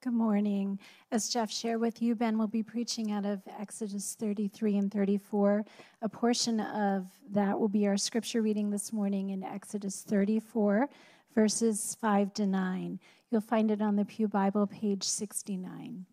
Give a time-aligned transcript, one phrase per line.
[0.00, 0.78] Good morning.
[1.10, 5.64] As Jeff shared with you, Ben will be preaching out of Exodus 33 and 34.
[6.02, 10.88] A portion of that will be our scripture reading this morning in Exodus 34,
[11.34, 13.00] verses 5 to 9.
[13.32, 16.06] You'll find it on the Pew Bible, page 69.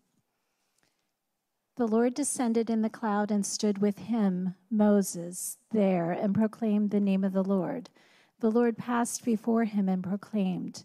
[1.76, 6.98] The Lord descended in the cloud and stood with him, Moses, there, and proclaimed the
[6.98, 7.88] name of the Lord.
[8.40, 10.84] The Lord passed before him and proclaimed,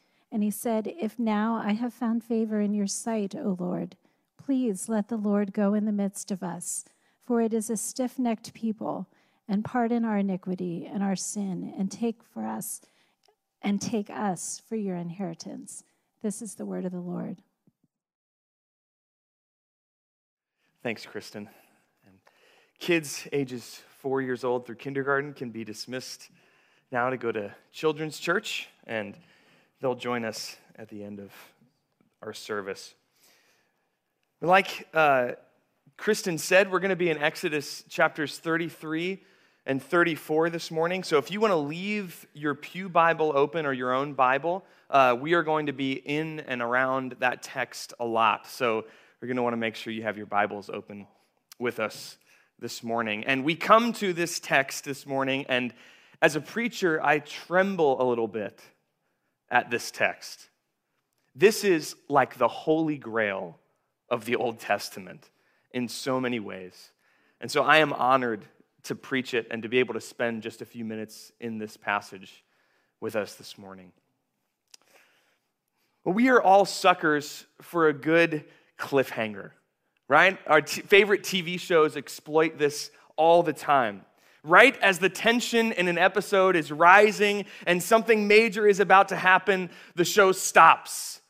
[0.31, 3.97] And he said, If now I have found favor in your sight, O Lord,
[4.37, 6.85] please let the Lord go in the midst of us,
[7.25, 9.07] for it is a stiff necked people,
[9.47, 12.81] and pardon our iniquity and our sin, and take for us
[13.61, 15.83] and take us for your inheritance.
[16.21, 17.37] This is the word of the Lord.
[20.81, 21.47] Thanks, Kristen.
[22.07, 22.17] And
[22.79, 26.29] kids ages four years old through kindergarten can be dismissed
[26.91, 29.15] now to go to children's church, and
[29.81, 31.31] they'll join us at the end of
[32.21, 32.93] our service.
[34.39, 35.31] Like uh,
[35.97, 39.21] Kristen said, we're going to be in Exodus chapters 33
[39.65, 41.03] and 34 this morning.
[41.03, 45.15] So if you want to leave your Pew Bible open or your own Bible, uh,
[45.19, 48.47] we are going to be in and around that text a lot.
[48.47, 48.85] So
[49.19, 51.07] we're going to want to make sure you have your Bibles open
[51.59, 52.17] with us
[52.59, 53.23] this morning.
[53.25, 55.73] And we come to this text this morning, and
[56.21, 58.59] as a preacher, I tremble a little bit
[59.51, 60.49] at this text.
[61.35, 63.59] This is like the holy grail
[64.09, 65.29] of the Old Testament
[65.71, 66.91] in so many ways.
[67.39, 68.45] And so I am honored
[68.83, 71.77] to preach it and to be able to spend just a few minutes in this
[71.77, 72.43] passage
[72.99, 73.91] with us this morning.
[76.03, 78.45] Well, we are all suckers for a good
[78.79, 79.51] cliffhanger,
[80.07, 80.37] right?
[80.47, 84.03] Our t- favorite TV shows exploit this all the time
[84.43, 89.15] right as the tension in an episode is rising and something major is about to
[89.15, 91.21] happen, the show stops.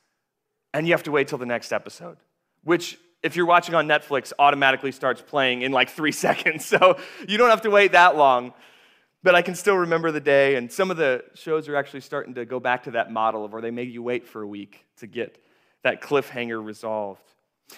[0.73, 2.17] And you have to wait till the next episode,
[2.63, 6.65] which, if you're watching on Netflix, automatically starts playing in like three seconds.
[6.65, 8.53] So you don't have to wait that long.
[9.23, 12.33] But I can still remember the day, and some of the shows are actually starting
[12.35, 14.83] to go back to that model of where they make you wait for a week
[14.97, 15.37] to get
[15.83, 17.30] that cliffhanger resolved.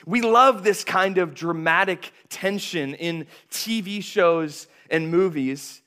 [0.06, 5.82] We love this kind of dramatic tension in TV shows and movies,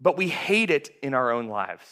[0.00, 1.84] but we hate it in our own lives.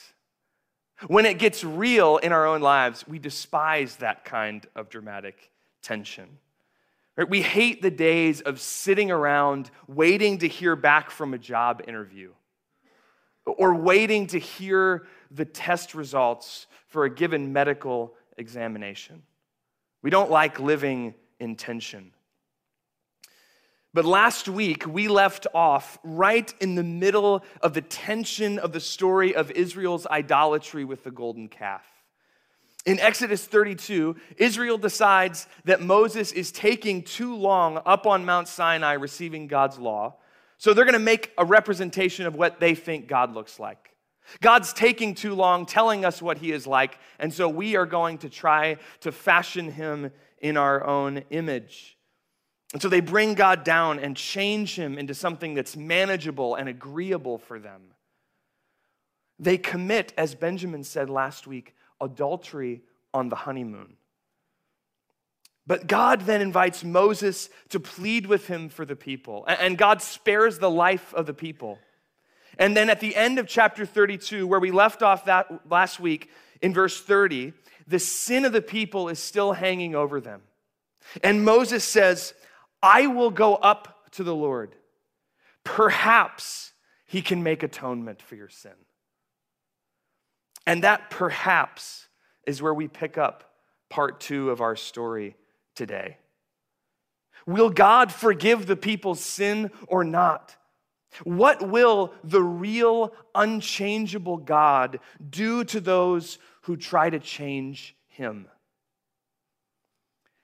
[1.07, 5.51] When it gets real in our own lives, we despise that kind of dramatic
[5.83, 6.39] tension.
[7.29, 12.33] We hate the days of sitting around waiting to hear back from a job interview
[13.45, 19.23] or waiting to hear the test results for a given medical examination.
[20.03, 22.13] We don't like living in tension.
[23.93, 28.79] But last week, we left off right in the middle of the tension of the
[28.79, 31.85] story of Israel's idolatry with the golden calf.
[32.87, 38.93] In Exodus 32, Israel decides that Moses is taking too long up on Mount Sinai
[38.93, 40.15] receiving God's law.
[40.57, 43.91] So they're going to make a representation of what they think God looks like.
[44.41, 48.19] God's taking too long telling us what he is like, and so we are going
[48.19, 51.97] to try to fashion him in our own image.
[52.73, 57.39] And so they bring God down and change him into something that's manageable and agreeable
[57.39, 57.83] for them.
[59.39, 63.97] They commit, as Benjamin said last week, adultery on the honeymoon.
[65.67, 70.59] But God then invites Moses to plead with him for the people, and God spares
[70.59, 71.79] the life of the people.
[72.59, 76.29] And then at the end of chapter 32, where we left off that last week,
[76.61, 77.53] in verse 30,
[77.91, 80.43] the sin of the people is still hanging over them.
[81.25, 82.35] And Moses says,
[82.81, 84.77] I will go up to the Lord.
[85.65, 86.73] Perhaps
[87.05, 88.73] he can make atonement for your sin.
[90.67, 92.07] And that perhaps
[92.47, 93.55] is where we pick up
[93.89, 95.37] part two of our story
[95.75, 96.19] today.
[97.45, 100.57] Will God forgive the people's sin or not?
[101.25, 108.47] What will the real, unchangeable God do to those who try to change him?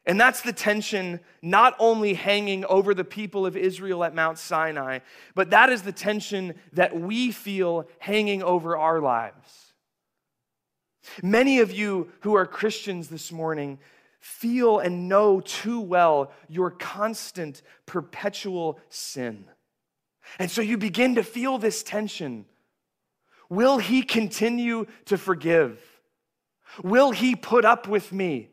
[0.07, 5.01] And that's the tension not only hanging over the people of Israel at Mount Sinai,
[5.35, 9.73] but that is the tension that we feel hanging over our lives.
[11.23, 13.79] Many of you who are Christians this morning
[14.21, 19.45] feel and know too well your constant, perpetual sin.
[20.39, 22.47] And so you begin to feel this tension.
[23.49, 25.81] Will he continue to forgive?
[26.83, 28.51] Will he put up with me?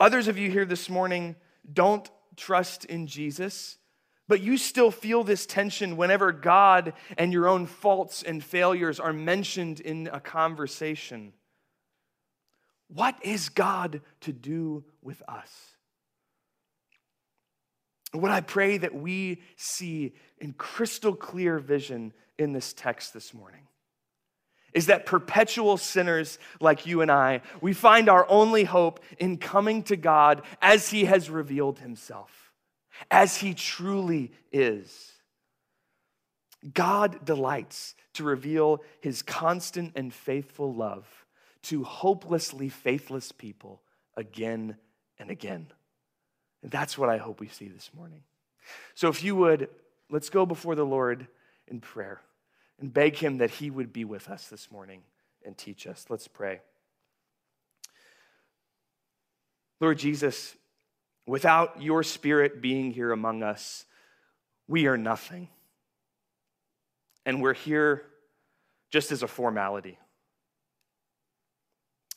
[0.00, 1.36] Others of you here this morning
[1.72, 3.76] don't trust in Jesus,
[4.26, 9.12] but you still feel this tension whenever God and your own faults and failures are
[9.12, 11.32] mentioned in a conversation.
[12.88, 15.50] What is God to do with us?
[18.12, 23.66] What I pray that we see in crystal clear vision in this text this morning
[24.74, 29.84] is that perpetual sinners like you and I, we find our only hope in coming
[29.84, 32.52] to God as He has revealed Himself,
[33.10, 35.12] as He truly is.
[36.72, 41.06] God delights to reveal His constant and faithful love
[41.62, 43.80] to hopelessly faithless people
[44.16, 44.76] again
[45.18, 45.68] and again.
[46.62, 48.22] And that's what I hope we see this morning.
[48.94, 49.68] So if you would,
[50.10, 51.26] let's go before the Lord
[51.68, 52.20] in prayer
[52.80, 55.02] and beg Him that He would be with us this morning
[55.44, 56.06] and teach us.
[56.08, 56.60] Let's pray.
[59.80, 60.56] Lord Jesus,
[61.26, 63.84] without your Spirit being here among us,
[64.66, 65.48] we are nothing.
[67.26, 68.02] And we're here
[68.90, 69.98] just as a formality.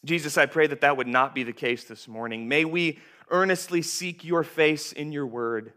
[0.06, 2.48] Jesus, I pray that that would not be the case this morning.
[2.48, 3.00] May we
[3.30, 5.74] earnestly seek your face in your word,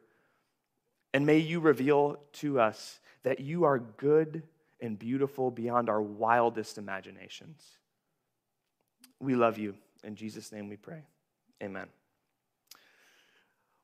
[1.13, 4.43] and may you reveal to us that you are good
[4.83, 7.65] and beautiful beyond our wildest imaginations.
[9.21, 9.75] We love you.
[10.03, 11.03] In Jesus' name we pray.
[11.63, 11.87] Amen.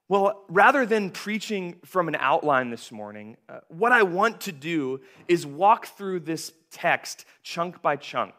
[0.09, 5.01] Well, rather than preaching from an outline this morning, uh, what I want to do
[5.27, 8.35] is walk through this text chunk by chunk.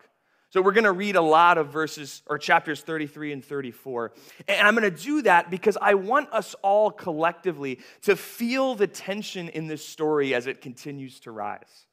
[0.50, 4.14] So we're going to read a lot of verses or chapters 33 and 34.
[4.48, 8.88] And I'm going to do that because I want us all collectively to feel the
[8.88, 11.86] tension in this story as it continues to rise.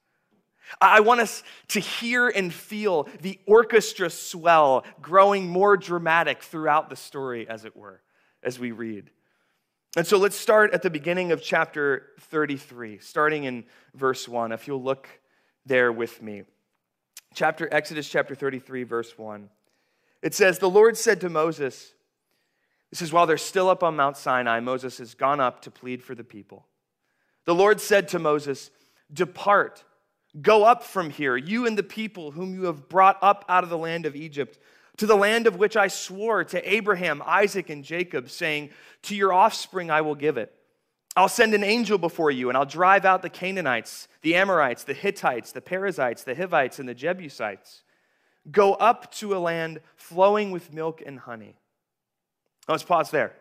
[0.80, 6.96] I want us to hear and feel the orchestra swell growing more dramatic throughout the
[6.96, 8.00] story, as it were,
[8.42, 9.10] as we read.
[9.96, 13.64] And so let's start at the beginning of chapter 33, starting in
[13.94, 14.52] verse 1.
[14.52, 15.08] If you'll look
[15.66, 16.44] there with me
[17.34, 19.50] chapter Exodus chapter 33 verse 1.
[20.22, 21.92] It says, "The Lord said to Moses,
[22.90, 26.02] this is while they're still up on Mount Sinai, Moses has gone up to plead
[26.02, 26.68] for the people.
[27.44, 28.70] The Lord said to Moses,
[29.12, 29.84] "Depart,
[30.40, 33.70] go up from here, you and the people whom you have brought up out of
[33.70, 34.58] the land of Egypt."
[34.96, 38.70] to the land of which I swore to Abraham, Isaac, and Jacob, saying,
[39.02, 40.54] To your offspring I will give it.
[41.16, 44.94] I'll send an angel before you, and I'll drive out the Canaanites, the Amorites, the
[44.94, 47.82] Hittites, the Perizzites, the Hivites, and the Jebusites.
[48.50, 51.56] Go up to a land flowing with milk and honey.
[52.68, 53.32] Let's pause there.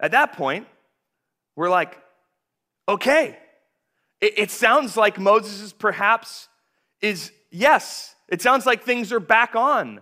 [0.00, 0.66] At that point,
[1.54, 1.98] we're like,
[2.88, 3.38] okay.
[4.20, 6.48] It, it sounds like Moses perhaps
[7.00, 8.14] is yes.
[8.28, 10.00] It sounds like things are back on,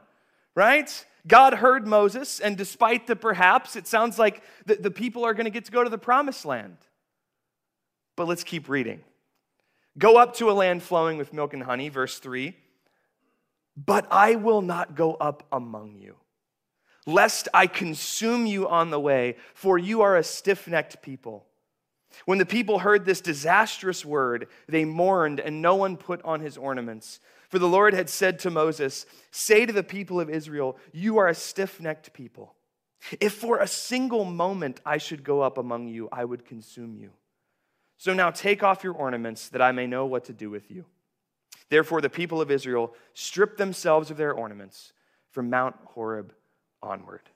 [0.55, 1.05] right?
[1.27, 5.47] God heard Moses, and despite the perhaps, it sounds like the, the people are going
[5.47, 6.77] to get to go to the promised land.
[8.17, 9.01] But let's keep reading.
[9.97, 12.55] Go up to a land flowing with milk and honey, verse 3.
[13.77, 16.17] But I will not go up among you,
[17.07, 21.47] lest I consume you on the way, for you are a stiff necked people.
[22.25, 26.57] When the people heard this disastrous word, they mourned, and no one put on his
[26.57, 27.21] ornaments.
[27.49, 31.29] For the Lord had said to Moses, Say to the people of Israel, You are
[31.29, 32.55] a stiff necked people.
[33.21, 37.11] If for a single moment I should go up among you, I would consume you.
[37.97, 40.85] So now take off your ornaments, that I may know what to do with you.
[41.69, 44.93] Therefore, the people of Israel stripped themselves of their ornaments
[45.31, 46.35] from Mount Horeb
[46.83, 47.31] onward.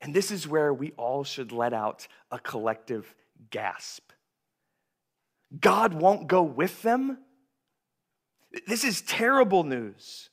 [0.00, 3.14] And this is where we all should let out a collective
[3.50, 4.12] gasp.
[5.58, 7.18] God won't go with them?
[8.66, 10.30] This is terrible news.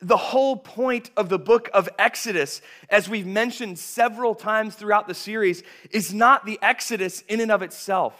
[0.00, 5.14] The whole point of the book of Exodus, as we've mentioned several times throughout the
[5.14, 8.14] series, is not the Exodus in and of itself.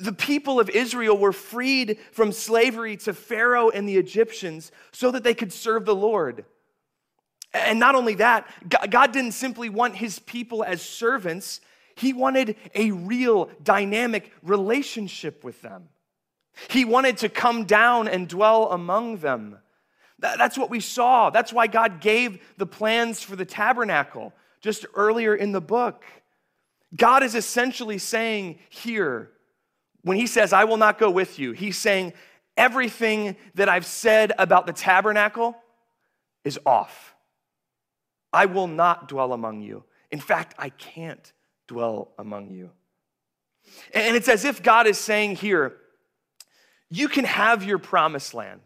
[0.00, 5.24] The people of Israel were freed from slavery to Pharaoh and the Egyptians so that
[5.24, 6.44] they could serve the Lord.
[7.52, 8.46] And not only that,
[8.90, 11.60] God didn't simply want his people as servants,
[11.96, 15.88] he wanted a real dynamic relationship with them.
[16.68, 19.58] He wanted to come down and dwell among them.
[20.18, 21.30] That's what we saw.
[21.30, 26.04] That's why God gave the plans for the tabernacle just earlier in the book.
[26.94, 29.30] God is essentially saying here,
[30.02, 32.12] when He says, I will not go with you, He's saying,
[32.56, 35.56] everything that I've said about the tabernacle
[36.44, 37.14] is off.
[38.32, 39.84] I will not dwell among you.
[40.10, 41.32] In fact, I can't
[41.68, 42.70] dwell among you.
[43.94, 45.76] And it's as if God is saying here,
[46.88, 48.60] you can have your promised land.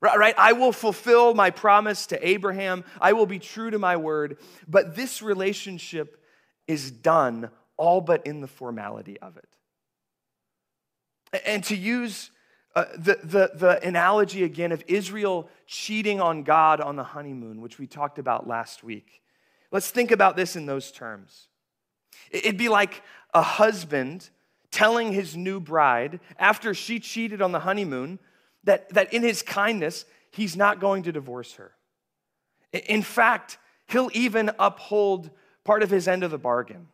[0.00, 0.34] Right?
[0.36, 2.84] I will fulfill my promise to Abraham.
[3.00, 4.38] I will be true to my word.
[4.66, 6.20] But this relationship
[6.66, 9.48] is done all but in the formality of it.
[11.46, 12.30] And to use
[12.74, 17.78] uh, the, the, the analogy again of Israel cheating on God on the honeymoon, which
[17.78, 19.22] we talked about last week,
[19.70, 21.48] let's think about this in those terms.
[22.30, 23.02] It'd be like
[23.34, 24.30] a husband
[24.70, 28.18] telling his new bride, after she cheated on the honeymoon,
[28.64, 31.72] that, that in his kindness, he's not going to divorce her.
[32.72, 35.30] In fact, he'll even uphold
[35.62, 36.88] part of his end of the bargain.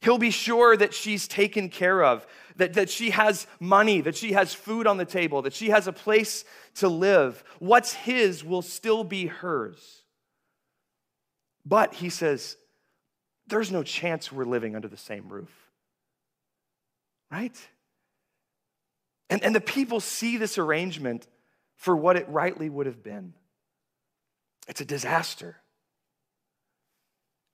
[0.00, 2.26] He'll be sure that she's taken care of,
[2.56, 5.86] that, that she has money, that she has food on the table, that she has
[5.86, 6.44] a place
[6.76, 7.42] to live.
[7.58, 10.02] What's his will still be hers.
[11.64, 12.56] But he says,
[13.46, 15.50] there's no chance we're living under the same roof.
[17.30, 17.56] Right?
[19.28, 21.26] And, and the people see this arrangement
[21.74, 23.34] for what it rightly would have been
[24.68, 25.56] it's a disaster.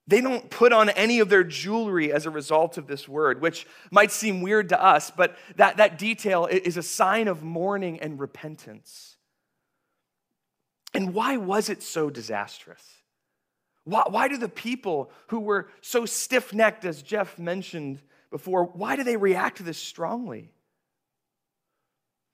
[0.05, 3.65] They don't put on any of their jewelry as a result of this word, which
[3.89, 8.19] might seem weird to us, but that, that detail is a sign of mourning and
[8.19, 9.15] repentance.
[10.93, 12.83] And why was it so disastrous?
[13.85, 18.95] Why, why do the people who were so stiff necked, as Jeff mentioned before, why
[18.95, 20.51] do they react to this strongly?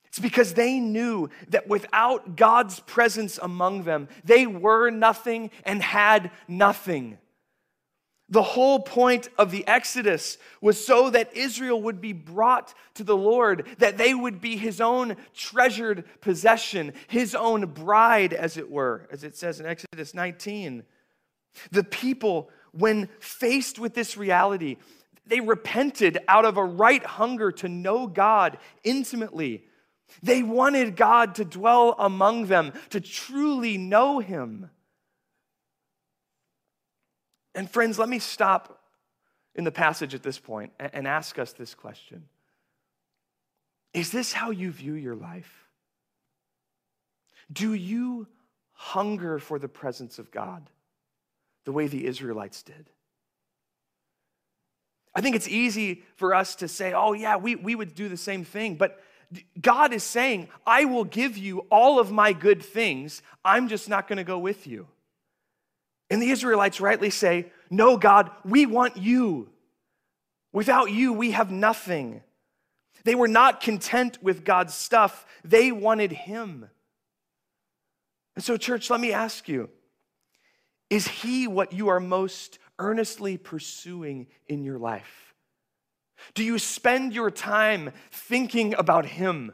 [0.06, 6.32] It's because they knew that without God's presence among them, they were nothing and had
[6.48, 7.18] nothing.
[8.30, 13.16] The whole point of the Exodus was so that Israel would be brought to the
[13.16, 19.08] Lord, that they would be his own treasured possession, his own bride, as it were,
[19.10, 20.84] as it says in Exodus 19.
[21.72, 24.76] The people, when faced with this reality,
[25.26, 29.64] they repented out of a right hunger to know God intimately.
[30.22, 34.70] They wanted God to dwell among them, to truly know him.
[37.54, 38.80] And friends, let me stop
[39.54, 42.24] in the passage at this point and ask us this question
[43.92, 45.66] Is this how you view your life?
[47.52, 48.28] Do you
[48.72, 50.70] hunger for the presence of God
[51.64, 52.88] the way the Israelites did?
[55.14, 58.16] I think it's easy for us to say, oh, yeah, we, we would do the
[58.16, 58.76] same thing.
[58.76, 59.02] But
[59.60, 63.22] God is saying, I will give you all of my good things.
[63.44, 64.86] I'm just not going to go with you.
[66.10, 69.48] And the Israelites rightly say, No, God, we want you.
[70.52, 72.22] Without you, we have nothing.
[73.04, 76.68] They were not content with God's stuff, they wanted Him.
[78.36, 79.70] And so, church, let me ask you
[80.88, 85.34] is He what you are most earnestly pursuing in your life?
[86.34, 89.52] Do you spend your time thinking about Him?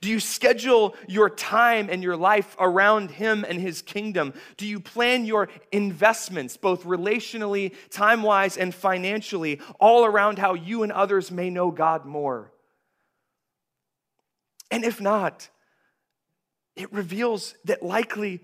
[0.00, 4.34] Do you schedule your time and your life around Him and His kingdom?
[4.56, 10.82] Do you plan your investments, both relationally, time wise, and financially, all around how you
[10.82, 12.52] and others may know God more?
[14.70, 15.48] And if not,
[16.76, 18.40] it reveals that likely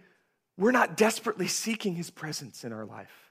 [0.59, 3.31] we're not desperately seeking His presence in our life.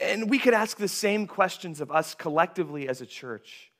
[0.00, 3.70] And we could ask the same questions of us collectively as a church.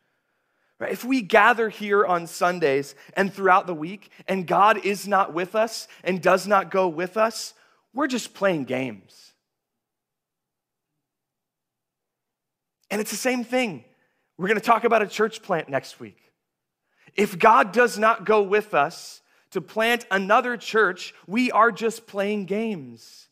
[0.84, 0.92] Right?
[0.92, 5.54] If we gather here on Sundays and throughout the week and God is not with
[5.54, 7.54] us and does not go with us,
[7.94, 9.32] we're just playing games.
[12.90, 13.82] And it's the same thing.
[14.36, 16.18] We're going to talk about a church plant next week.
[17.14, 19.22] If God does not go with us
[19.52, 23.28] to plant another church, we are just playing games.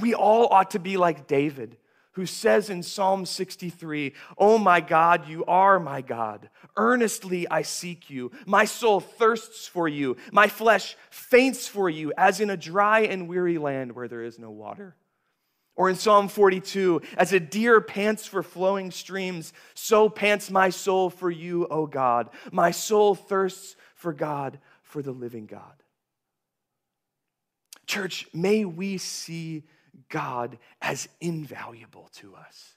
[0.00, 1.76] We all ought to be like David
[2.12, 6.50] who says in Psalm 63, Oh my God, you are my God.
[6.76, 8.32] Earnestly I seek you.
[8.46, 10.16] My soul thirsts for you.
[10.32, 14.38] My flesh faints for you, as in a dry and weary land where there is
[14.38, 14.96] no water.
[15.76, 21.10] Or in Psalm 42, as a deer pants for flowing streams, so pants my soul
[21.10, 22.28] for you, O God.
[22.52, 25.82] My soul thirsts for God, for the living God.
[27.86, 29.64] Church, may we see
[30.10, 32.74] God as invaluable to us,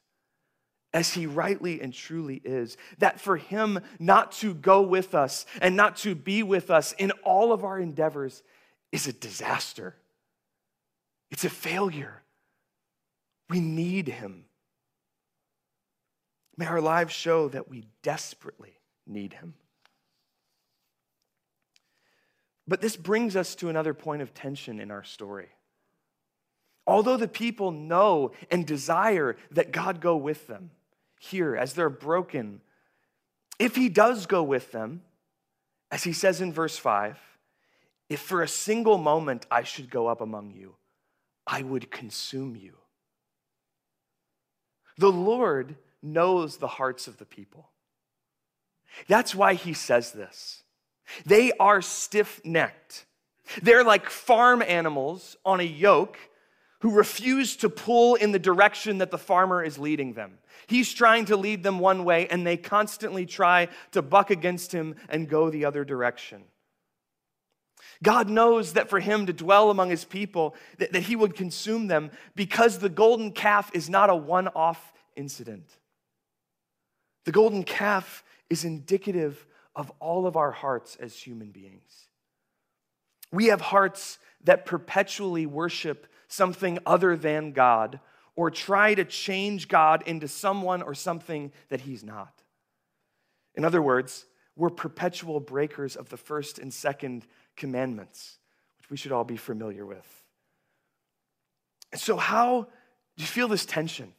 [0.94, 2.78] as He rightly and truly is.
[3.00, 7.12] That for Him not to go with us and not to be with us in
[7.24, 8.42] all of our endeavors
[8.92, 9.96] is a disaster,
[11.30, 12.22] it's a failure.
[13.50, 14.46] We need Him.
[16.56, 19.56] May our lives show that we desperately need Him.
[22.68, 25.50] But this brings us to another point of tension in our story.
[26.86, 30.72] Although the people know and desire that God go with them
[31.20, 32.62] here as they're broken,
[33.58, 35.02] if He does go with them,
[35.92, 37.18] as He says in verse 5,
[38.10, 40.76] if for a single moment I should go up among you,
[41.48, 42.74] I would consume you.
[44.98, 47.70] The Lord knows the hearts of the people.
[49.08, 50.64] That's why He says this.
[51.26, 53.06] They are stiff necked.
[53.62, 56.18] They're like farm animals on a yoke
[56.84, 60.38] who refuse to pull in the direction that the farmer is leading them.
[60.68, 64.96] He's trying to lead them one way, and they constantly try to buck against him
[65.08, 66.44] and go the other direction.
[68.04, 71.88] God knows that for him to dwell among his people, that, that he would consume
[71.88, 75.70] them because the golden calf is not a one off incident.
[77.24, 82.10] The golden calf is indicative of all of our hearts as human beings.
[83.32, 88.00] We have hearts that perpetually worship something other than God
[88.36, 92.42] or try to change God into someone or something that He's not.
[93.56, 94.26] In other words,
[94.56, 97.26] we're perpetual breakers of the first and second
[97.56, 98.38] commandments,
[98.80, 100.08] which we should all be familiar with.
[101.96, 102.68] So, how
[103.18, 104.14] do you feel this tension?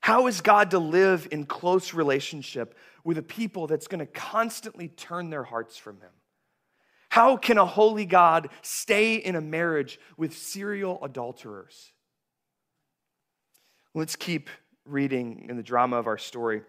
[0.00, 4.88] How is God to live in close relationship with a people that's going to constantly
[4.88, 6.10] turn their hearts from Him?
[7.14, 11.92] How can a holy God stay in a marriage with serial adulterers?
[13.94, 14.50] Let's keep
[14.84, 16.62] reading in the drama of our story.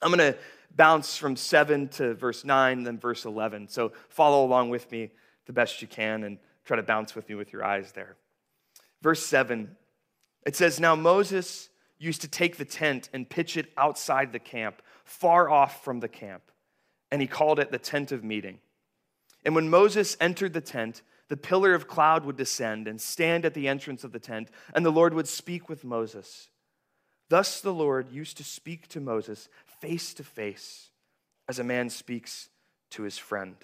[0.00, 0.38] I'm going to
[0.76, 3.66] bounce from 7 to verse 9, then verse 11.
[3.66, 5.10] So follow along with me
[5.46, 8.14] the best you can and try to bounce with me with your eyes there.
[9.02, 9.68] Verse 7,
[10.46, 14.80] it says, Now Moses used to take the tent and pitch it outside the camp,
[15.04, 16.44] far off from the camp,
[17.10, 18.60] and he called it the tent of meeting.
[19.44, 23.54] And when Moses entered the tent, the pillar of cloud would descend and stand at
[23.54, 26.50] the entrance of the tent, and the Lord would speak with Moses.
[27.28, 29.48] Thus the Lord used to speak to Moses
[29.80, 30.90] face to face,
[31.48, 32.50] as a man speaks
[32.90, 33.56] to his friend.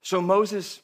[0.00, 0.80] So Moses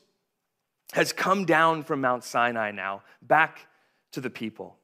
[0.93, 3.67] has come down from Mount Sinai now, back
[4.13, 4.77] to the people.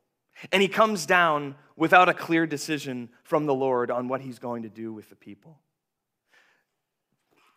[0.52, 4.62] And he comes down without a clear decision from the Lord on what he's going
[4.62, 5.58] to do with the people.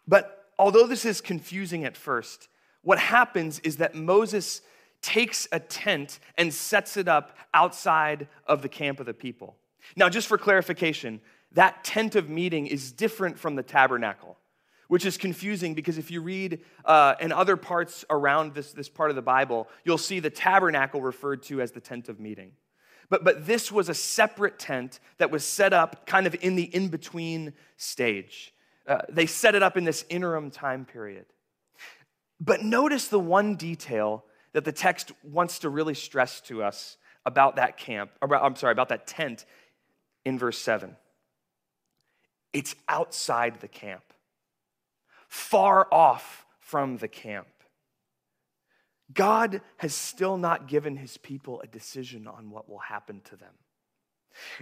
[0.07, 2.47] But although this is confusing at first,
[2.81, 4.61] what happens is that Moses
[5.01, 9.57] takes a tent and sets it up outside of the camp of the people.
[9.95, 11.21] Now, just for clarification,
[11.53, 14.37] that tent of meeting is different from the tabernacle,
[14.87, 19.09] which is confusing because if you read uh, in other parts around this, this part
[19.09, 22.51] of the Bible, you'll see the tabernacle referred to as the tent of meeting.
[23.09, 26.63] But, but this was a separate tent that was set up kind of in the
[26.63, 28.53] in between stage.
[28.91, 31.25] Uh, they set it up in this interim time period.
[32.41, 37.56] But notice the one detail that the text wants to really stress to us about
[37.56, 39.45] that camp, about, I'm sorry, about that tent
[40.25, 40.97] in verse 7.
[42.51, 44.04] It's outside the camp,
[45.30, 47.47] far off from the camp.
[49.13, 53.54] God has still not given his people a decision on what will happen to them.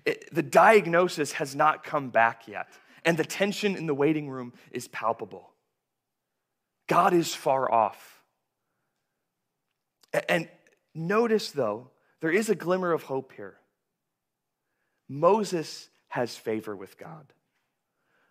[0.06, 2.68] It, the diagnosis has not come back yet
[3.10, 5.50] and the tension in the waiting room is palpable.
[6.86, 8.22] God is far off.
[10.28, 10.48] And
[10.94, 11.90] notice, though,
[12.22, 13.56] there is a glimmer of hope here.
[15.08, 17.34] Moses has favor with God.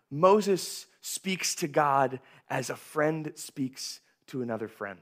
[0.09, 5.01] Moses speaks to God as a friend speaks to another friend.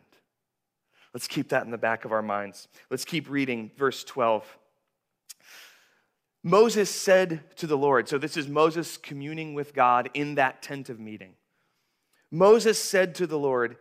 [1.13, 2.67] Let's keep that in the back of our minds.
[2.89, 4.57] Let's keep reading verse 12.
[6.47, 10.87] Moses said to the Lord, so this is Moses communing with God in that tent
[10.87, 11.33] of meeting.
[12.31, 13.75] Moses said to the Lord,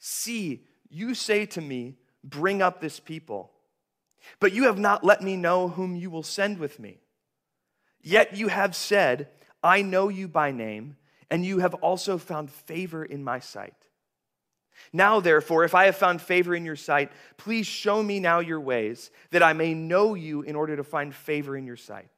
[0.00, 3.52] See, you say to me, Bring up this people,
[4.40, 6.98] but you have not let me know whom you will send with me.
[8.02, 9.28] Yet you have said,
[9.62, 10.96] I know you by name,
[11.30, 13.87] and you have also found favor in my sight.
[14.92, 18.60] Now, therefore, if I have found favor in your sight, please show me now your
[18.60, 22.10] ways, that I may know you in order to find favor in your sight.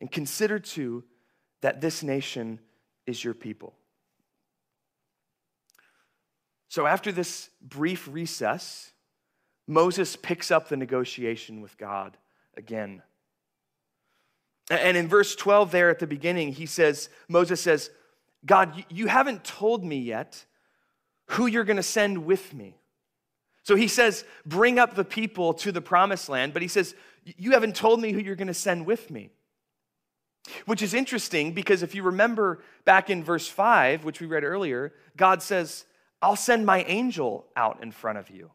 [0.00, 1.04] And consider, too,
[1.60, 2.60] that this nation
[3.06, 3.74] is your people.
[6.68, 8.92] So, after this brief recess,
[9.66, 12.16] Moses picks up the negotiation with God
[12.56, 13.02] again.
[14.70, 17.90] And in verse 12, there at the beginning, he says, Moses says,
[18.46, 20.44] God, you haven't told me yet
[21.26, 22.76] who you're going to send with me.
[23.62, 27.52] So he says, Bring up the people to the promised land, but he says, You
[27.52, 29.30] haven't told me who you're going to send with me.
[30.66, 34.92] Which is interesting because if you remember back in verse 5, which we read earlier,
[35.16, 35.86] God says,
[36.20, 38.50] I'll send my angel out in front of you.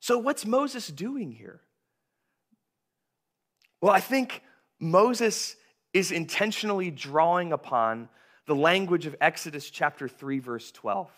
[0.00, 1.60] So, what's Moses doing here?
[3.80, 4.42] Well, I think
[4.78, 5.56] Moses
[5.92, 8.08] is intentionally drawing upon
[8.46, 11.10] the language of Exodus chapter 3, verse 12.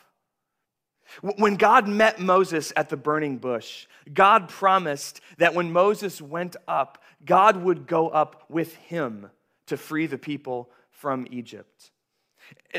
[1.23, 7.03] When God met Moses at the burning bush, God promised that when Moses went up,
[7.25, 9.31] God would go up with him
[9.67, 11.91] to free the people from Egypt.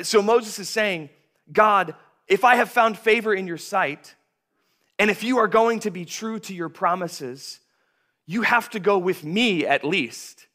[0.04, 1.10] So Moses is saying,
[1.52, 1.96] God,
[2.28, 4.15] if I have found favor in your sight,
[4.98, 7.60] and if you are going to be true to your promises,
[8.26, 10.48] you have to go with me at least.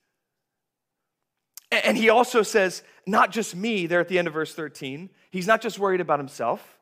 [1.70, 5.10] And he also says, not just me, there at the end of verse 13.
[5.30, 6.75] He's not just worried about himself.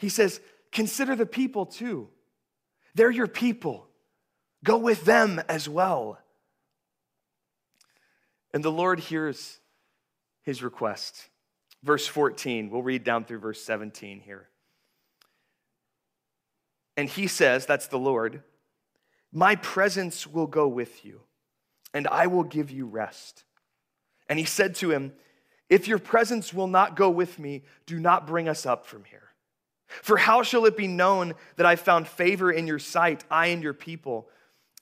[0.00, 0.40] He says,
[0.72, 2.08] consider the people too.
[2.94, 3.86] They're your people.
[4.64, 6.18] Go with them as well.
[8.54, 9.58] And the Lord hears
[10.42, 11.28] his request.
[11.82, 14.48] Verse 14, we'll read down through verse 17 here.
[16.96, 18.42] And he says, That's the Lord,
[19.32, 21.20] my presence will go with you,
[21.94, 23.44] and I will give you rest.
[24.28, 25.12] And he said to him,
[25.68, 29.29] If your presence will not go with me, do not bring us up from here.
[30.02, 33.62] For how shall it be known that I found favor in your sight, I and
[33.62, 34.28] your people?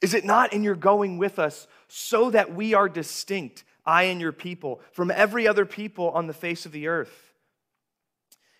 [0.01, 4.21] Is it not in your going with us, so that we are distinct, I and
[4.21, 7.33] your people, from every other people on the face of the earth?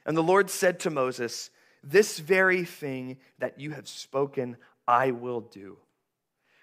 [0.07, 1.51] And the Lord said to Moses,
[1.85, 4.57] This very thing that you have spoken,
[4.87, 5.77] I will do.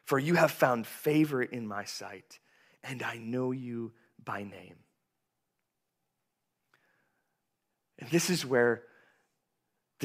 [0.04, 2.39] For you have found favor in my sight,
[2.84, 3.93] and I know you
[4.24, 4.76] by name.
[8.00, 8.84] And this is where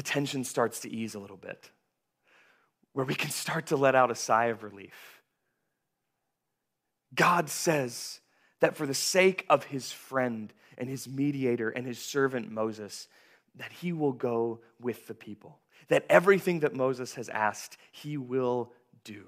[0.01, 1.69] the tension starts to ease a little bit
[2.95, 5.21] where we can start to let out a sigh of relief.
[7.15, 8.21] God says
[8.61, 13.09] that for the sake of his friend and his mediator and his servant Moses,
[13.57, 15.59] that he will go with the people.
[15.89, 18.73] That everything that Moses has asked, he will
[19.05, 19.27] do.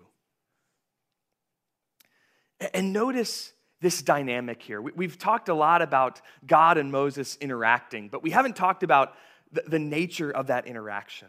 [2.73, 4.81] And notice this dynamic here.
[4.81, 9.13] We've talked a lot about God and Moses interacting, but we haven't talked about
[9.53, 11.29] the nature of that interaction.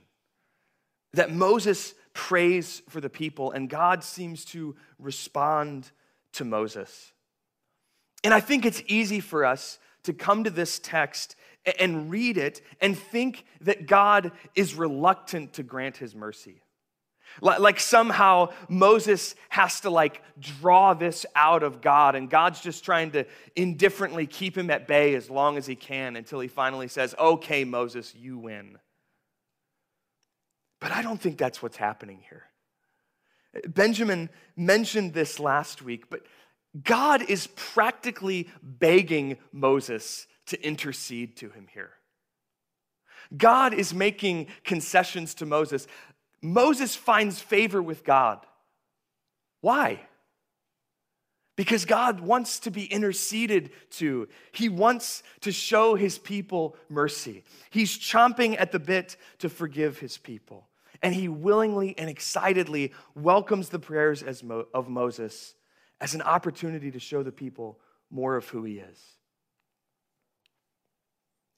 [1.13, 5.91] That Moses prays for the people, and God seems to respond
[6.33, 7.11] to Moses.
[8.23, 11.35] And I think it's easy for us to come to this text
[11.79, 16.61] and read it and think that God is reluctant to grant his mercy.
[17.41, 23.11] Like somehow Moses has to like draw this out of God, and God's just trying
[23.11, 27.15] to indifferently keep him at bay as long as he can until he finally says,
[27.19, 28.77] Okay, Moses, you win.
[30.79, 32.43] But I don't think that's what's happening here.
[33.67, 36.25] Benjamin mentioned this last week, but
[36.83, 41.91] God is practically begging Moses to intercede to him here.
[43.35, 45.87] God is making concessions to Moses.
[46.43, 48.45] Moses finds favor with God.
[49.61, 50.01] Why?
[51.55, 54.27] Because God wants to be interceded to.
[54.51, 57.43] He wants to show his people mercy.
[57.71, 60.67] He's chomping at the bit to forgive his people
[61.03, 65.53] and he willingly and excitedly welcomes the prayers of Moses
[65.99, 67.77] as an opportunity to show the people
[68.09, 68.99] more of who he is.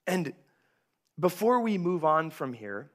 [0.08, 0.34] And
[1.20, 2.90] before we move on from here,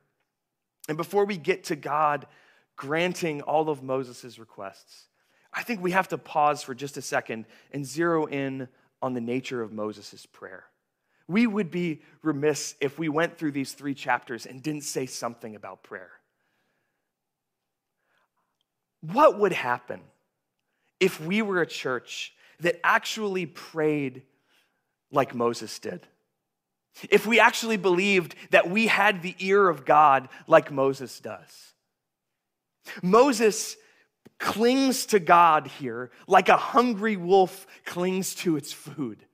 [0.91, 2.27] and before we get to God
[2.75, 5.07] granting all of Moses' requests,
[5.55, 8.67] I think we have to pause for just a second and zero in
[9.01, 10.65] on the nature of Moses' prayer.
[11.29, 15.55] We would be remiss if we went through these three chapters and didn't say something
[15.55, 16.11] about prayer.
[19.01, 20.01] What would happen
[20.99, 24.23] if we were a church that actually prayed
[25.13, 26.05] like Moses did?
[27.09, 31.75] If we actually believed that we had the ear of God like Moses does?
[33.03, 33.77] Moses
[34.39, 39.25] clings to God here like a hungry wolf clings to its food.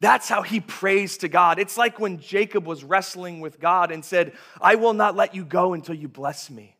[0.00, 1.58] That's how he prays to God.
[1.58, 5.44] It's like when Jacob was wrestling with God and said, I will not let you
[5.44, 6.76] go until you bless me.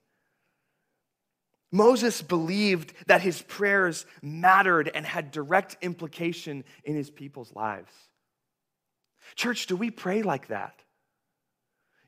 [1.70, 7.92] Moses believed that his prayers mattered and had direct implication in his people's lives.
[9.35, 10.83] Church, do we pray like that?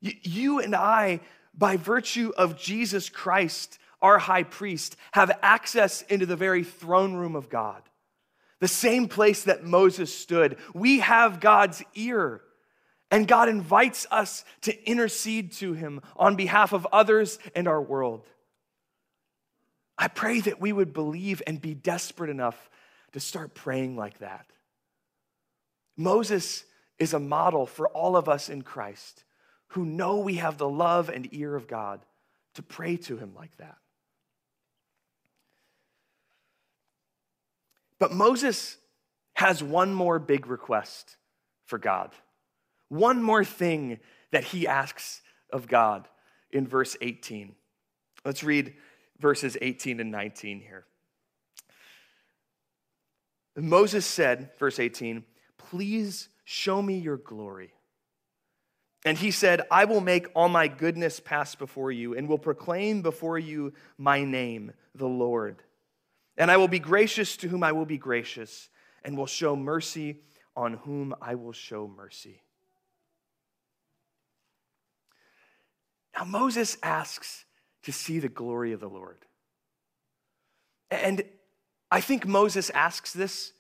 [0.00, 1.20] You and I,
[1.54, 7.36] by virtue of Jesus Christ, our high priest, have access into the very throne room
[7.36, 7.82] of God,
[8.60, 10.58] the same place that Moses stood.
[10.74, 12.42] We have God's ear.
[13.10, 18.26] And God invites us to intercede to him on behalf of others and our world.
[19.96, 22.70] I pray that we would believe and be desperate enough
[23.12, 24.46] to start praying like that.
[25.96, 26.64] Moses
[26.98, 29.24] is a model for all of us in Christ
[29.68, 32.04] who know we have the love and ear of God
[32.54, 33.76] to pray to him like that.
[37.98, 38.76] But Moses
[39.34, 41.16] has one more big request
[41.64, 42.10] for God,
[42.88, 43.98] one more thing
[44.30, 46.08] that he asks of God
[46.50, 47.54] in verse 18.
[48.24, 48.74] Let's read
[49.18, 50.84] verses 18 and 19 here.
[53.56, 55.24] Moses said, verse 18,
[55.56, 57.72] Please show me your glory.
[59.04, 63.02] And he said, I will make all my goodness pass before you and will proclaim
[63.02, 65.62] before you my name, the Lord.
[66.38, 68.68] And I will be gracious to whom I will be gracious,
[69.04, 70.20] and will show mercy
[70.56, 72.40] on whom I will show mercy.
[76.16, 77.44] Now, Moses asks
[77.82, 79.18] to see the glory of the Lord.
[80.90, 81.22] And
[81.90, 83.52] I think Moses asks this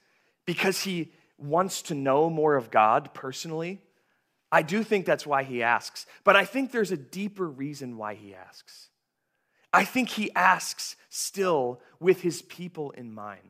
[0.46, 1.12] because he
[1.44, 3.80] wants to know more of God personally.
[4.50, 8.14] I do think that's why he asks, but I think there's a deeper reason why
[8.14, 8.88] he asks.
[9.72, 13.40] I think he asks still with his people in mind.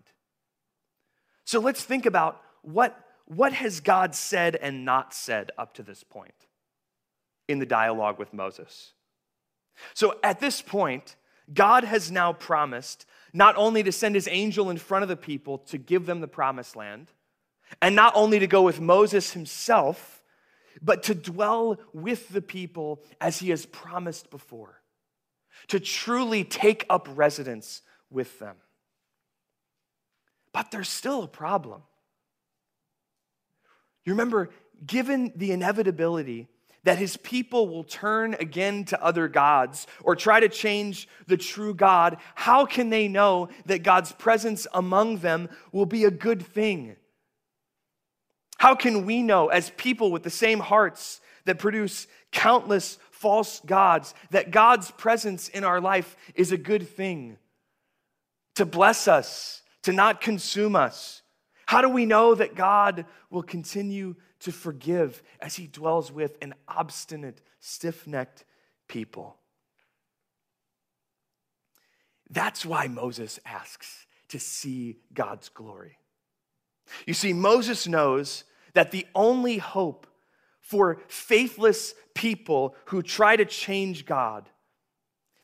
[1.45, 6.03] So let's think about what, what has God said and not said up to this
[6.03, 6.33] point
[7.49, 8.93] in the dialogue with Moses.
[9.93, 11.17] So at this point,
[11.53, 13.05] God has now promised
[13.35, 16.29] not only to send his angel in front of the people to give them the
[16.29, 17.09] promised land,
[17.81, 20.23] and not only to go with Moses himself,
[20.83, 24.81] but to dwell with the people as he has promised before
[25.69, 28.57] to truly take up residence with them.
[30.53, 31.83] But there's still a problem.
[34.05, 34.51] You remember,
[34.87, 36.49] given the inevitability
[36.85, 41.75] that his people will turn again to other gods or try to change the true
[41.75, 46.97] God, how can they know that God's presence among them will be a good thing?
[48.59, 54.15] How can we know, as people with the same hearts that produce countless false gods,
[54.31, 57.39] that God's presence in our life is a good thing
[58.55, 61.23] to bless us, to not consume us?
[61.67, 66.55] How do we know that God will continue to forgive as he dwells with an
[66.69, 68.45] obstinate, stiff necked
[68.89, 69.37] people?
[72.31, 75.99] That's why Moses asks to see God's glory.
[77.07, 78.45] You see, Moses knows
[78.75, 80.07] that the only hope
[80.61, 84.49] for faithless people who try to change God.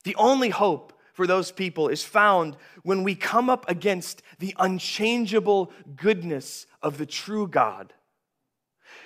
[0.03, 5.71] The only hope for those people is found when we come up against the unchangeable
[5.95, 7.93] goodness of the true God.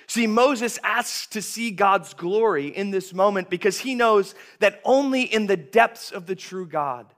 [0.06, 5.22] See, Moses asks to see God's glory in this moment because he knows that only
[5.22, 7.12] in the depths of the true God,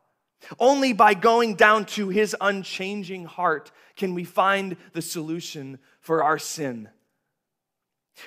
[0.59, 6.39] only by going down to his unchanging heart, can we find the solution for our
[6.39, 6.89] sin.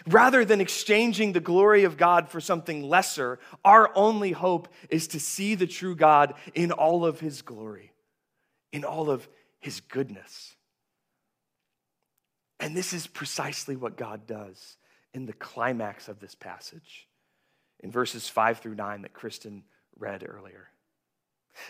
[0.07, 5.19] Rather than exchanging the glory of God for something lesser, our only hope is to
[5.19, 7.91] see the true God in all of his glory,
[8.71, 9.27] in all of
[9.59, 10.55] his goodness.
[12.59, 14.77] And this is precisely what God does
[15.13, 17.07] in the climax of this passage,
[17.81, 19.63] in verses five through nine that Kristen
[19.97, 20.70] read earlier.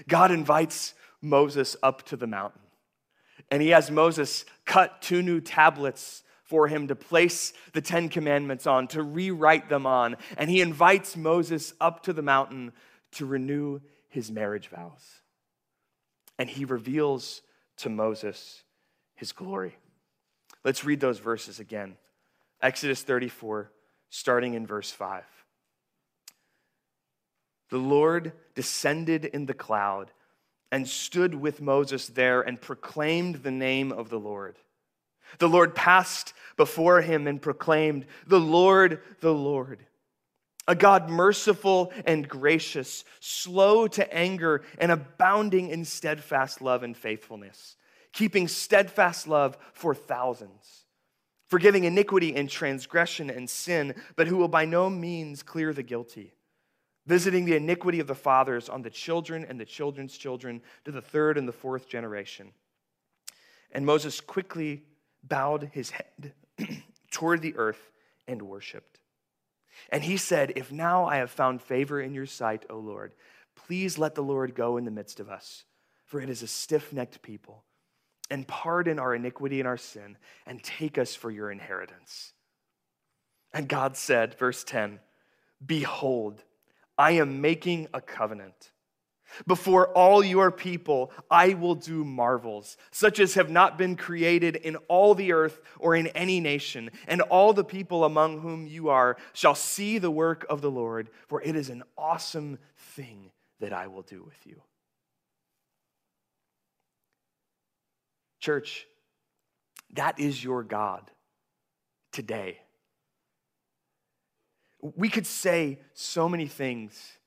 [0.07, 2.61] God invites Moses up to the mountain,
[3.49, 8.67] and he has Moses cut two new tablets for him to place the Ten Commandments
[8.67, 10.17] on, to rewrite them on.
[10.35, 12.73] And he invites Moses up to the mountain
[13.13, 15.21] to renew his marriage vows.
[16.37, 17.41] And he reveals
[17.77, 18.63] to Moses
[19.15, 19.77] his glory.
[20.65, 21.95] Let's read those verses again.
[22.61, 23.71] Exodus 34,
[24.09, 25.23] starting in verse 5.
[27.71, 30.11] The Lord descended in the cloud
[30.71, 34.57] and stood with Moses there and proclaimed the name of the Lord.
[35.39, 39.85] The Lord passed before him and proclaimed, The Lord, the Lord.
[40.67, 47.77] A God merciful and gracious, slow to anger, and abounding in steadfast love and faithfulness,
[48.13, 50.85] keeping steadfast love for thousands,
[51.47, 56.33] forgiving iniquity and transgression and sin, but who will by no means clear the guilty,
[57.11, 61.01] visiting the iniquity of the fathers on the children and the children's children to the
[61.01, 62.53] third and the fourth generation.
[63.73, 64.85] And Moses quickly
[65.21, 66.31] bowed his head
[67.11, 67.91] toward the earth
[68.29, 69.01] and worshiped.
[69.89, 73.11] And he said, If now I have found favor in your sight, O Lord,
[73.57, 75.65] please let the Lord go in the midst of us,
[76.05, 77.65] for it is a stiff necked people,
[78.29, 82.31] and pardon our iniquity and our sin, and take us for your inheritance.
[83.53, 85.01] And God said, verse 10,
[85.65, 86.45] Behold,
[86.97, 88.71] I am making a covenant
[89.47, 94.75] Before all your people, I will do marvels, such as have not been created in
[94.87, 96.91] all the earth or in any nation.
[97.07, 101.09] And all the people among whom you are shall see the work of the Lord,
[101.27, 104.61] for it is an awesome thing that I will do with you.
[108.39, 108.87] Church,
[109.93, 111.09] that is your God
[112.11, 112.59] today.
[114.81, 117.17] We could say so many things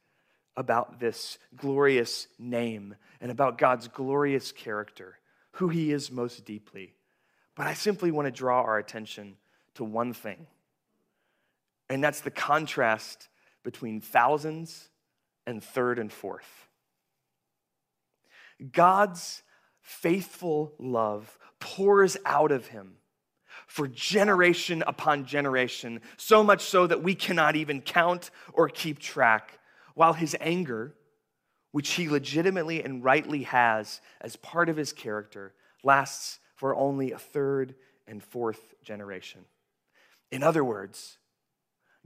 [0.56, 5.18] about this glorious name and about God's glorious character,
[5.52, 6.94] who He is most deeply.
[7.54, 9.36] But I simply want to draw our attention
[9.74, 10.46] to one thing,
[11.88, 13.28] and that's the contrast
[13.62, 14.88] between thousands
[15.46, 16.68] and third and fourth.
[18.72, 19.42] God's
[19.80, 22.96] faithful love pours out of Him
[23.74, 29.58] for generation upon generation, so much so that we cannot even count or keep track
[29.96, 30.94] while his anger,
[31.72, 37.18] which he legitimately and rightly has as part of his character, lasts for only a
[37.18, 37.74] third
[38.06, 39.44] and fourth generation.
[40.30, 41.18] In other words,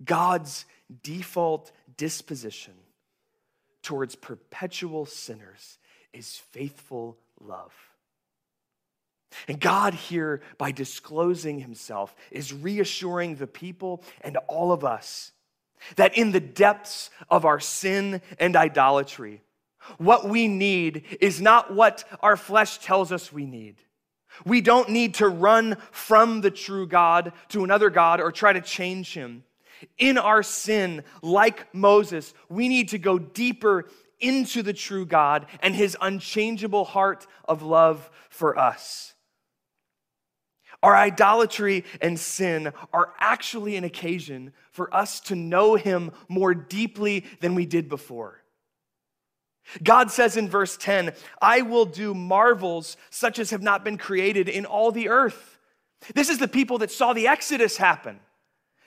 [0.03, 0.65] God's
[1.03, 2.73] default disposition
[3.83, 5.77] towards perpetual sinners
[6.15, 7.75] is faithful love.
[9.47, 15.33] And God, here, by disclosing himself, is reassuring the people and all of us
[15.97, 19.43] that in the depths of our sin and idolatry,
[19.97, 23.77] what we need is not what our flesh tells us we need.
[24.45, 28.61] We don't need to run from the true God to another God or try to
[28.61, 29.45] change him.
[29.97, 33.89] In our sin, like Moses, we need to go deeper
[34.21, 39.15] into the true God and his unchangeable heart of love for us.
[40.83, 47.25] Our idolatry and sin are actually an occasion for us to know Him more deeply
[47.41, 48.43] than we did before.
[49.83, 51.13] God says in verse 10,
[51.43, 55.59] I will do marvels such as have not been created in all the earth.
[56.15, 58.21] This is the people that saw the Exodus happen.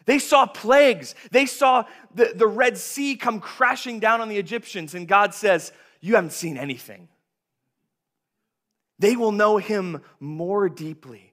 [0.06, 1.14] They saw plagues.
[1.30, 1.84] They saw
[2.16, 4.96] the, the Red Sea come crashing down on the Egyptians.
[4.96, 7.10] And God says, You haven't seen anything.
[8.98, 11.31] They will know him more deeply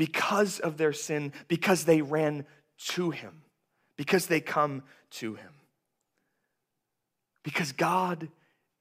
[0.00, 2.46] because of their sin, because they ran
[2.78, 3.42] to him,
[3.98, 5.52] because they come to him.
[7.42, 8.30] Because God,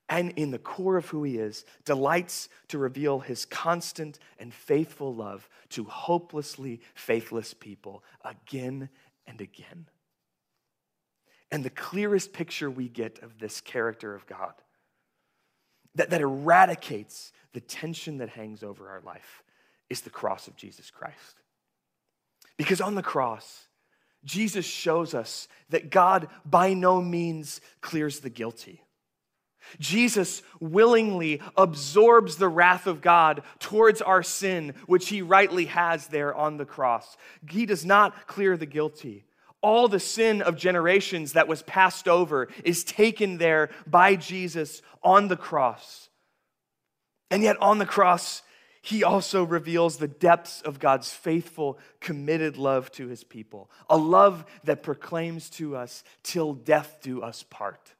[0.08, 5.14] and in the core of who he is, delights to reveal his constant and faithful
[5.14, 8.88] love to hopelessly faithless people again
[9.28, 9.88] and again.
[11.52, 14.54] And the clearest picture we get of this character of God
[15.96, 19.44] that, that eradicates the tension that hangs over our life
[19.90, 21.42] is the cross of Jesus Christ.
[22.58, 23.68] Because on the cross,
[24.26, 28.84] Jesus shows us that God by no means clears the guilty.
[29.78, 36.34] Jesus willingly absorbs the wrath of God towards our sin, which he rightly has there
[36.34, 37.18] on the cross.
[37.50, 39.26] He does not clear the guilty.
[39.62, 45.28] All the sin of generations that was passed over is taken there by Jesus on
[45.28, 46.10] the cross.
[47.30, 48.42] And yet, on the cross,
[48.82, 54.46] he also reveals the depths of God's faithful, committed love to his people, a love
[54.64, 57.94] that proclaims to us, till death do us part.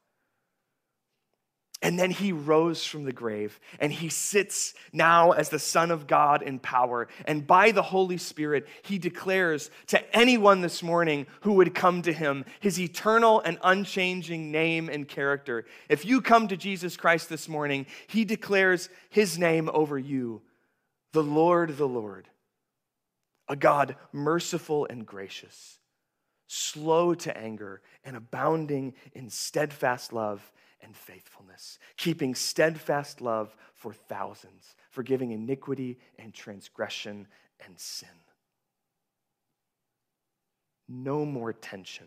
[1.82, 6.06] And then he rose from the grave and he sits now as the Son of
[6.06, 7.08] God in power.
[7.24, 12.12] And by the Holy Spirit, he declares to anyone this morning who would come to
[12.12, 15.64] him his eternal and unchanging name and character.
[15.88, 20.42] If you come to Jesus Christ this morning, he declares his name over you
[21.12, 22.28] the Lord, the Lord,
[23.48, 25.78] a God merciful and gracious,
[26.46, 34.74] slow to anger, and abounding in steadfast love and faithfulness, keeping steadfast love for thousands,
[34.90, 37.26] forgiving iniquity and transgression
[37.64, 38.08] and sin.
[40.88, 42.06] No more tension.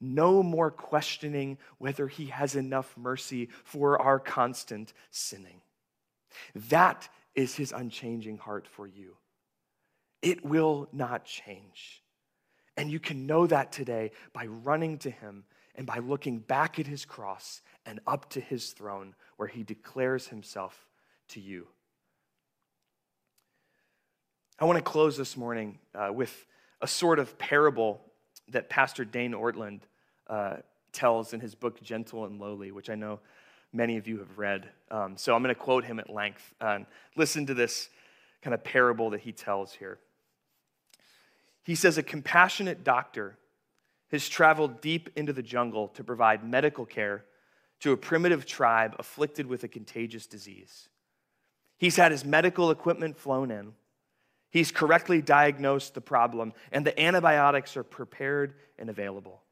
[0.00, 5.62] No more questioning whether he has enough mercy for our constant sinning.
[6.54, 9.16] That is his unchanging heart for you.
[10.20, 12.02] It will not change.
[12.76, 16.86] And you can know that today by running to him and by looking back at
[16.86, 20.86] his cross and up to his throne where he declares himself
[21.28, 21.66] to you.
[24.58, 26.46] I want to close this morning uh, with
[26.80, 28.00] a sort of parable
[28.48, 29.80] that Pastor Dane Ortlund
[30.28, 30.56] uh,
[30.92, 33.20] tells in his book, Gentle and Lowly, which I know
[33.72, 34.68] many of you have read.
[34.90, 36.54] Um, so I'm going to quote him at length.
[36.60, 37.88] and listen to this
[38.42, 39.98] kind of parable that he tells here.
[41.62, 43.38] He says, A compassionate doctor
[44.10, 47.24] has traveled deep into the jungle to provide medical care
[47.80, 50.88] to a primitive tribe afflicted with a contagious disease.
[51.78, 53.72] He's had his medical equipment flown in.
[54.50, 59.42] He's correctly diagnosed the problem, and the antibiotics are prepared and available.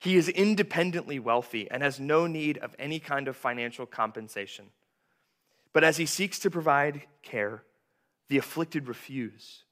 [0.00, 4.66] He is independently wealthy and has no need of any kind of financial compensation.
[5.72, 7.64] But as he seeks to provide care,
[8.28, 9.64] the afflicted refuse.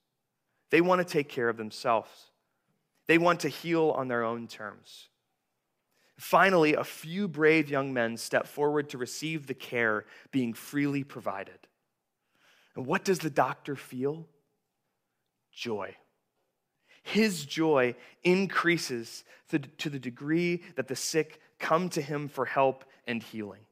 [0.70, 2.30] They want to take care of themselves,
[3.06, 5.08] they want to heal on their own terms.
[6.18, 11.58] Finally, a few brave young men step forward to receive the care being freely provided.
[12.76, 14.28] And what does the doctor feel?
[15.52, 15.96] Joy.
[17.02, 23.22] His joy increases to the degree that the sick come to him for help and
[23.22, 23.66] healing.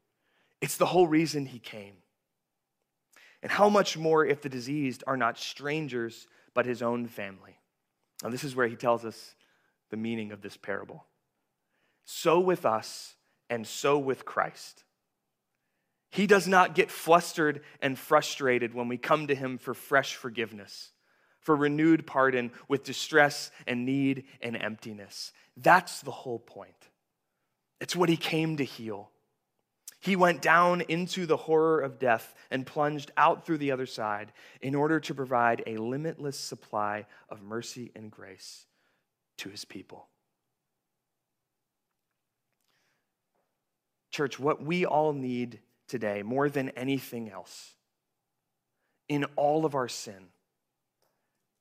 [0.61, 1.95] It's the whole reason he came.
[3.43, 7.59] And how much more if the diseased are not strangers, but his own family?
[8.23, 9.35] Now, this is where he tells us
[9.89, 11.07] the meaning of this parable.
[12.05, 13.15] So with us,
[13.49, 14.85] and so with Christ.
[16.11, 20.93] He does not get flustered and frustrated when we come to him for fresh forgiveness,
[21.51, 25.33] for renewed pardon with distress and need and emptiness.
[25.57, 26.77] That's the whole point.
[27.81, 29.11] It's what he came to heal.
[29.99, 34.31] He went down into the horror of death and plunged out through the other side
[34.61, 38.67] in order to provide a limitless supply of mercy and grace
[39.39, 40.07] to his people.
[44.13, 47.75] Church, what we all need today, more than anything else,
[49.09, 50.29] in all of our sin,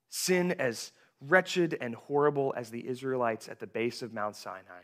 [0.09, 0.91] sin as
[1.21, 4.83] wretched and horrible as the Israelites at the base of Mount Sinai,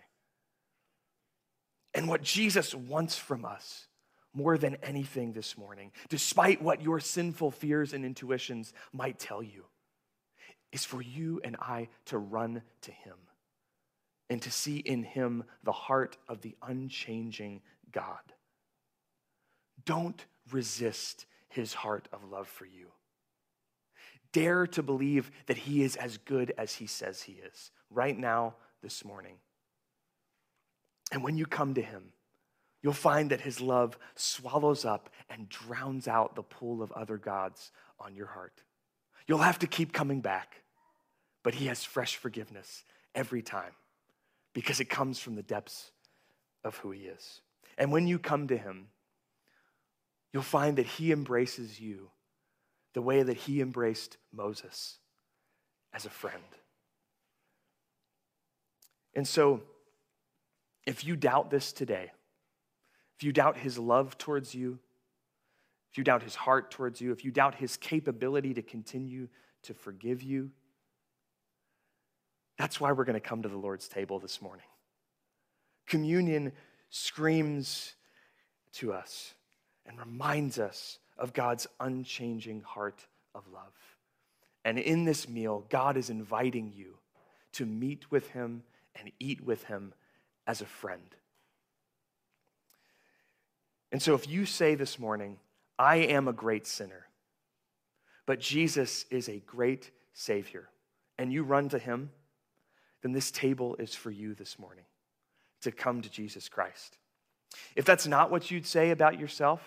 [1.93, 3.88] and what Jesus wants from us
[4.34, 9.65] more than anything this morning, despite what your sinful fears and intuitions might tell you,
[10.73, 13.15] is for you and I to run to Him
[14.30, 17.61] and to see in Him the heart of the unchanging
[17.93, 18.19] God.
[19.86, 22.88] Don't resist his heart of love for you.
[24.36, 28.55] Dare to believe that he is as good as he says he is right now,
[28.83, 29.38] this morning.
[31.09, 32.11] And when you come to him,
[32.83, 37.71] you'll find that his love swallows up and drowns out the pool of other gods
[37.97, 38.61] on your heart.
[39.25, 40.63] You'll have to keep coming back,
[41.41, 42.83] but he has fresh forgiveness
[43.15, 43.71] every time
[44.53, 45.91] because it comes from the depths
[46.65, 47.39] of who he is.
[47.77, 48.88] And when you come to him,
[50.33, 52.09] you'll find that he embraces you
[52.96, 55.00] the way that he embraced Moses
[55.93, 56.41] as a friend.
[59.14, 59.62] And so,
[60.88, 62.12] if you doubt this today,
[63.18, 64.80] if you doubt his love towards you,
[65.91, 69.28] if you doubt his heart towards you, if you doubt his capability to continue
[69.64, 70.52] to forgive you,
[72.58, 74.66] that's why we're going to come to the Lord's table this morning.
[75.86, 76.54] Communion
[76.89, 77.93] screams
[78.74, 79.34] to us
[79.86, 83.74] and reminds us of God's unchanging heart of love.
[84.63, 86.97] And in this meal, God is inviting you
[87.53, 88.63] to meet with Him
[88.95, 89.93] and eat with Him
[90.47, 91.16] as a friend.
[93.91, 95.38] And so, if you say this morning,
[95.78, 97.07] I am a great sinner,
[98.26, 100.70] but Jesus is a great Savior,
[101.18, 102.09] and you run to Him,
[103.01, 104.86] then this table is for you this morning
[105.61, 106.97] to come to Jesus Christ.
[107.76, 109.61] If that's not what you'd say about yourself,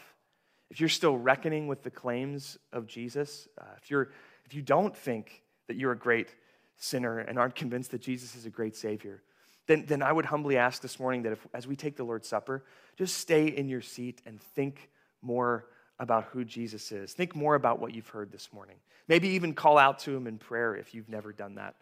[0.71, 4.11] if you're still reckoning with the claims of Jesus, uh, if, you're,
[4.45, 6.35] if you don't think that you're a great
[6.77, 9.23] sinner and aren't convinced that Jesus is a great Savior,
[9.67, 12.29] then, then I would humbly ask this morning that if, as we take the Lord's
[12.29, 12.65] Supper,
[12.97, 14.91] just stay in your seat and think
[15.23, 15.67] more
[15.99, 17.13] about who Jesus is.
[17.13, 18.77] Think more about what you've heard this morning.
[19.09, 21.75] Maybe even call out to Him in prayer if you've never done that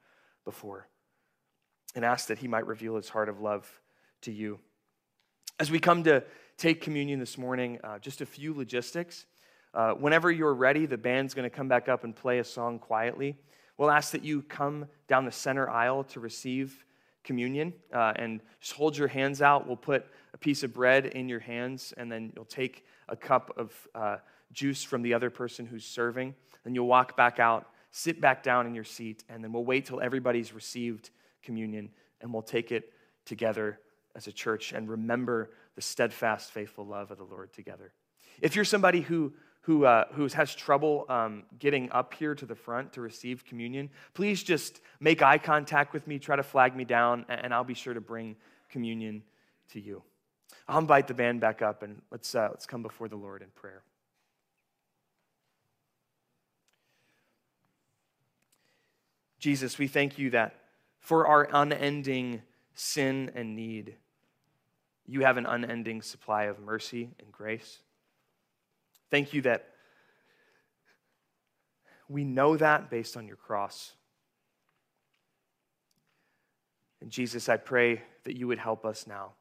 [0.45, 0.89] before.
[1.95, 3.69] And ask that He might reveal His heart of love
[4.23, 4.59] to you.
[5.61, 6.25] As we come to
[6.57, 9.27] take communion this morning, uh, just a few logistics.
[9.75, 12.79] Uh, whenever you're ready, the band's going to come back up and play a song
[12.79, 13.37] quietly.
[13.77, 16.85] We'll ask that you come down the center aisle to receive
[17.25, 19.67] communion uh, and just hold your hands out.
[19.67, 23.53] We'll put a piece of bread in your hands, and then you'll take a cup
[23.59, 24.17] of uh,
[24.53, 26.35] juice from the other person who's serving.
[26.65, 29.85] Then you'll walk back out, sit back down in your seat, and then we'll wait
[29.85, 31.11] till everybody's received
[31.43, 31.91] communion,
[32.23, 32.95] and we'll take it
[33.27, 33.79] together
[34.15, 37.93] as a church and remember the steadfast, faithful love of the Lord together.
[38.43, 39.33] If you're somebody who
[39.67, 43.91] who, uh, who has trouble um, getting up here to the front to receive communion,
[44.15, 47.75] please just make eye contact with me, try to flag me down, and I'll be
[47.75, 48.37] sure to bring
[48.69, 49.25] communion
[49.73, 50.05] to you.
[50.69, 53.49] I'll invite the band back up and let's, uh, let's come before the Lord in
[53.57, 53.83] prayer.
[59.41, 60.55] Jesus, we thank you that
[61.01, 62.43] for our unending
[62.75, 63.97] sin and need,
[65.07, 67.79] You have an unending supply of mercy and grace.
[69.11, 69.69] Thank you that
[72.09, 73.93] we know that based on your cross.
[77.01, 79.33] And Jesus, I pray that you would help us now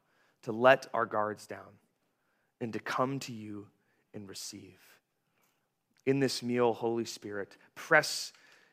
[0.43, 1.80] to let our guards down
[2.61, 3.68] and to come to you
[4.13, 4.80] and receive.
[6.05, 8.32] In this meal, Holy Spirit, press,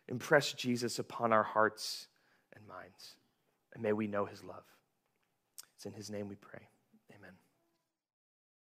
[0.09, 2.09] impress Jesus upon our hearts
[2.55, 3.17] and minds,
[3.73, 4.65] and may we know his love.
[5.77, 6.69] It's in his name we pray.